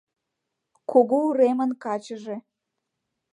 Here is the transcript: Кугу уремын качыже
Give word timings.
Кугу 0.89 1.19
уремын 1.29 1.71
качыже 1.83 2.37